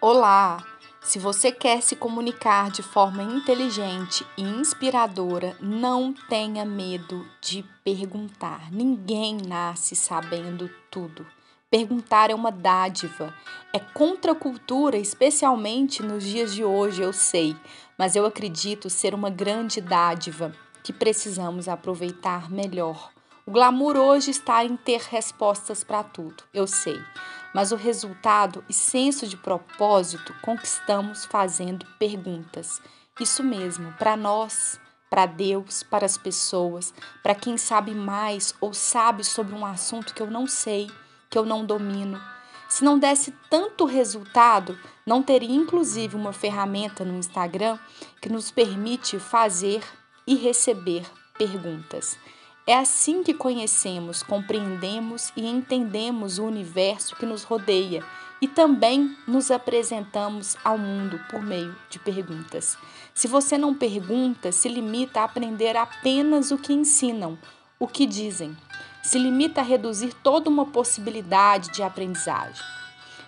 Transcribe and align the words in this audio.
Olá! 0.00 0.64
Se 1.02 1.18
você 1.18 1.50
quer 1.50 1.82
se 1.82 1.96
comunicar 1.96 2.70
de 2.70 2.84
forma 2.84 3.20
inteligente 3.20 4.24
e 4.36 4.42
inspiradora, 4.42 5.56
não 5.60 6.12
tenha 6.12 6.64
medo 6.64 7.26
de 7.40 7.64
perguntar. 7.82 8.70
Ninguém 8.70 9.38
nasce 9.44 9.96
sabendo 9.96 10.70
tudo. 10.88 11.26
Perguntar 11.68 12.30
é 12.30 12.34
uma 12.34 12.52
dádiva, 12.52 13.34
é 13.72 13.80
contra 13.80 14.30
a 14.30 14.36
cultura, 14.36 14.96
especialmente 14.96 16.00
nos 16.00 16.22
dias 16.22 16.54
de 16.54 16.62
hoje, 16.62 17.02
eu 17.02 17.12
sei, 17.12 17.56
mas 17.98 18.14
eu 18.14 18.24
acredito 18.24 18.88
ser 18.88 19.14
uma 19.14 19.30
grande 19.30 19.80
dádiva 19.80 20.52
que 20.84 20.92
precisamos 20.92 21.66
aproveitar 21.66 22.48
melhor. 22.48 23.10
O 23.44 23.50
glamour 23.50 23.96
hoje 23.96 24.30
está 24.30 24.64
em 24.64 24.76
ter 24.76 25.00
respostas 25.00 25.82
para 25.82 26.04
tudo, 26.04 26.44
eu 26.54 26.68
sei, 26.68 27.00
mas 27.54 27.72
o 27.72 27.76
resultado 27.76 28.64
e 28.68 28.72
senso 28.72 29.26
de 29.26 29.36
propósito 29.36 30.34
conquistamos 30.42 31.24
fazendo 31.24 31.86
perguntas. 31.98 32.80
Isso 33.20 33.42
mesmo, 33.42 33.92
para 33.94 34.16
nós, 34.16 34.78
para 35.10 35.26
Deus, 35.26 35.82
para 35.82 36.06
as 36.06 36.18
pessoas, 36.18 36.92
para 37.22 37.34
quem 37.34 37.56
sabe 37.56 37.94
mais 37.94 38.54
ou 38.60 38.74
sabe 38.74 39.24
sobre 39.24 39.54
um 39.54 39.64
assunto 39.64 40.14
que 40.14 40.22
eu 40.22 40.30
não 40.30 40.46
sei, 40.46 40.90
que 41.30 41.38
eu 41.38 41.44
não 41.44 41.64
domino. 41.64 42.20
Se 42.68 42.84
não 42.84 42.98
desse 42.98 43.32
tanto 43.48 43.86
resultado, 43.86 44.78
não 45.06 45.22
teria 45.22 45.54
inclusive 45.54 46.14
uma 46.14 46.34
ferramenta 46.34 47.04
no 47.04 47.16
Instagram 47.16 47.78
que 48.20 48.28
nos 48.28 48.50
permite 48.50 49.18
fazer 49.18 49.82
e 50.26 50.34
receber 50.34 51.06
perguntas. 51.38 52.18
É 52.68 52.76
assim 52.76 53.22
que 53.22 53.32
conhecemos, 53.32 54.22
compreendemos 54.22 55.32
e 55.34 55.48
entendemos 55.48 56.38
o 56.38 56.44
universo 56.44 57.16
que 57.16 57.24
nos 57.24 57.42
rodeia 57.42 58.04
e 58.42 58.46
também 58.46 59.16
nos 59.26 59.50
apresentamos 59.50 60.54
ao 60.62 60.76
mundo 60.76 61.18
por 61.30 61.40
meio 61.40 61.74
de 61.88 61.98
perguntas. 61.98 62.76
Se 63.14 63.26
você 63.26 63.56
não 63.56 63.74
pergunta, 63.74 64.52
se 64.52 64.68
limita 64.68 65.22
a 65.22 65.24
aprender 65.24 65.78
apenas 65.78 66.50
o 66.50 66.58
que 66.58 66.74
ensinam, 66.74 67.38
o 67.78 67.88
que 67.88 68.04
dizem. 68.04 68.54
Se 69.02 69.18
limita 69.18 69.62
a 69.62 69.64
reduzir 69.64 70.12
toda 70.22 70.50
uma 70.50 70.66
possibilidade 70.66 71.70
de 71.70 71.82
aprendizagem. 71.82 72.62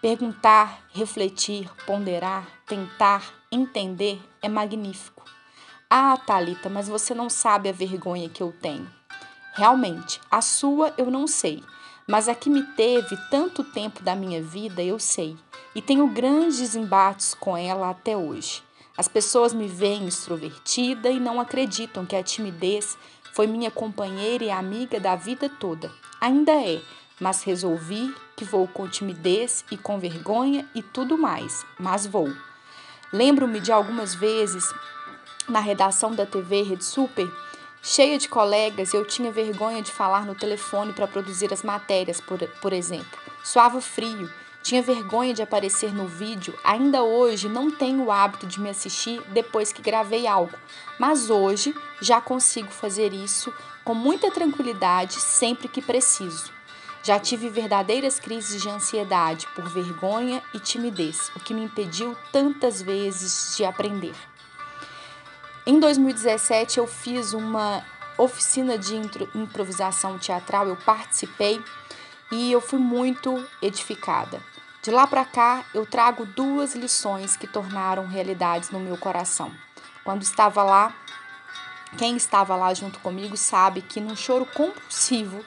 Perguntar, 0.00 0.86
refletir, 0.92 1.68
ponderar, 1.84 2.46
tentar, 2.68 3.34
entender 3.50 4.22
é 4.40 4.48
magnífico. 4.48 5.24
Ah, 5.90 6.16
Talita, 6.16 6.68
mas 6.70 6.88
você 6.88 7.12
não 7.16 7.28
sabe 7.28 7.68
a 7.68 7.72
vergonha 7.72 8.28
que 8.28 8.40
eu 8.40 8.52
tenho. 8.52 8.88
Realmente, 9.56 10.20
a 10.28 10.42
sua 10.42 10.92
eu 10.98 11.08
não 11.12 11.28
sei, 11.28 11.62
mas 12.08 12.28
a 12.28 12.34
que 12.34 12.50
me 12.50 12.64
teve 12.74 13.16
tanto 13.30 13.62
tempo 13.62 14.02
da 14.02 14.16
minha 14.16 14.42
vida 14.42 14.82
eu 14.82 14.98
sei, 14.98 15.36
e 15.76 15.80
tenho 15.80 16.08
grandes 16.08 16.74
embates 16.74 17.34
com 17.34 17.56
ela 17.56 17.88
até 17.88 18.16
hoje. 18.16 18.64
As 18.96 19.06
pessoas 19.06 19.54
me 19.54 19.68
veem 19.68 20.08
extrovertida 20.08 21.08
e 21.08 21.20
não 21.20 21.40
acreditam 21.40 22.04
que 22.04 22.16
a 22.16 22.22
timidez 22.22 22.98
foi 23.32 23.46
minha 23.46 23.70
companheira 23.70 24.42
e 24.42 24.50
amiga 24.50 24.98
da 24.98 25.14
vida 25.14 25.48
toda. 25.48 25.92
Ainda 26.20 26.52
é, 26.52 26.82
mas 27.20 27.44
resolvi 27.44 28.12
que 28.36 28.44
vou 28.44 28.66
com 28.66 28.88
timidez 28.88 29.64
e 29.70 29.76
com 29.76 30.00
vergonha 30.00 30.68
e 30.74 30.82
tudo 30.82 31.16
mais, 31.16 31.64
mas 31.78 32.06
vou. 32.06 32.28
Lembro-me 33.12 33.60
de 33.60 33.70
algumas 33.70 34.16
vezes 34.16 34.74
na 35.48 35.60
redação 35.60 36.12
da 36.12 36.26
TV 36.26 36.62
Rede 36.62 36.84
Super 36.84 37.30
Cheia 37.86 38.16
de 38.16 38.30
colegas, 38.30 38.94
eu 38.94 39.04
tinha 39.04 39.30
vergonha 39.30 39.82
de 39.82 39.92
falar 39.92 40.24
no 40.24 40.34
telefone 40.34 40.94
para 40.94 41.06
produzir 41.06 41.52
as 41.52 41.62
matérias, 41.62 42.18
por, 42.18 42.38
por 42.62 42.72
exemplo. 42.72 43.18
Suava 43.44 43.78
frio, 43.78 44.32
tinha 44.62 44.80
vergonha 44.80 45.34
de 45.34 45.42
aparecer 45.42 45.92
no 45.92 46.06
vídeo. 46.06 46.58
Ainda 46.64 47.02
hoje 47.02 47.46
não 47.46 47.70
tenho 47.70 48.04
o 48.04 48.10
hábito 48.10 48.46
de 48.46 48.58
me 48.58 48.70
assistir 48.70 49.20
depois 49.34 49.70
que 49.70 49.82
gravei 49.82 50.26
algo, 50.26 50.56
mas 50.98 51.28
hoje 51.28 51.74
já 52.00 52.22
consigo 52.22 52.70
fazer 52.70 53.12
isso 53.12 53.52
com 53.84 53.92
muita 53.92 54.30
tranquilidade 54.30 55.20
sempre 55.20 55.68
que 55.68 55.82
preciso. 55.82 56.50
Já 57.02 57.20
tive 57.20 57.50
verdadeiras 57.50 58.18
crises 58.18 58.62
de 58.62 58.70
ansiedade 58.70 59.46
por 59.54 59.68
vergonha 59.68 60.42
e 60.54 60.58
timidez, 60.58 61.30
o 61.36 61.40
que 61.40 61.52
me 61.52 61.64
impediu 61.64 62.16
tantas 62.32 62.80
vezes 62.80 63.54
de 63.58 63.62
aprender. 63.62 64.14
Em 65.66 65.80
2017 65.80 66.76
eu 66.76 66.86
fiz 66.86 67.32
uma 67.32 67.82
oficina 68.18 68.76
de 68.76 68.94
improvisação 69.34 70.18
teatral, 70.18 70.68
eu 70.68 70.76
participei 70.76 71.58
e 72.30 72.52
eu 72.52 72.60
fui 72.60 72.78
muito 72.78 73.42
edificada. 73.62 74.42
De 74.82 74.90
lá 74.90 75.06
para 75.06 75.24
cá, 75.24 75.64
eu 75.72 75.86
trago 75.86 76.26
duas 76.26 76.74
lições 76.74 77.34
que 77.34 77.46
tornaram 77.46 78.06
realidades 78.06 78.68
no 78.68 78.78
meu 78.78 78.98
coração. 78.98 79.50
Quando 80.04 80.20
estava 80.20 80.62
lá, 80.62 80.94
quem 81.96 82.14
estava 82.14 82.54
lá 82.54 82.74
junto 82.74 82.98
comigo 82.98 83.34
sabe 83.34 83.80
que 83.80 84.02
num 84.02 84.14
choro 84.14 84.44
compulsivo, 84.44 85.42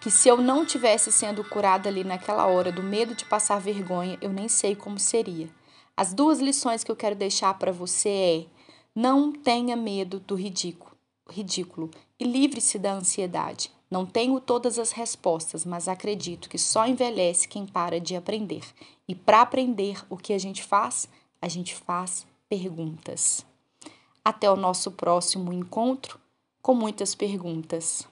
que 0.00 0.10
se 0.10 0.28
eu 0.28 0.36
não 0.36 0.66
tivesse 0.66 1.12
sendo 1.12 1.44
curada 1.44 1.88
ali 1.88 2.02
naquela 2.02 2.46
hora 2.46 2.72
do 2.72 2.82
medo 2.82 3.14
de 3.14 3.24
passar 3.24 3.60
vergonha, 3.60 4.18
eu 4.20 4.30
nem 4.30 4.48
sei 4.48 4.74
como 4.74 4.98
seria. 4.98 5.48
As 5.96 6.12
duas 6.12 6.40
lições 6.40 6.82
que 6.82 6.90
eu 6.90 6.96
quero 6.96 7.14
deixar 7.14 7.54
para 7.54 7.70
você 7.70 8.08
é 8.08 8.53
não 8.94 9.32
tenha 9.32 9.74
medo 9.74 10.20
do 10.20 10.36
ridículo, 10.36 10.92
ridículo 11.28 11.90
e 12.18 12.24
livre-se 12.24 12.78
da 12.78 12.92
ansiedade. 12.92 13.72
Não 13.90 14.06
tenho 14.06 14.40
todas 14.40 14.78
as 14.78 14.92
respostas, 14.92 15.64
mas 15.64 15.88
acredito 15.88 16.48
que 16.48 16.58
só 16.58 16.86
envelhece 16.86 17.48
quem 17.48 17.66
para 17.66 18.00
de 18.00 18.14
aprender. 18.14 18.62
E 19.08 19.14
para 19.14 19.42
aprender, 19.42 20.04
o 20.08 20.16
que 20.16 20.32
a 20.32 20.38
gente 20.38 20.62
faz? 20.62 21.08
A 21.42 21.48
gente 21.48 21.74
faz 21.74 22.26
perguntas. 22.48 23.44
Até 24.24 24.50
o 24.50 24.56
nosso 24.56 24.92
próximo 24.92 25.52
encontro 25.52 26.18
com 26.62 26.74
muitas 26.74 27.14
perguntas. 27.14 28.08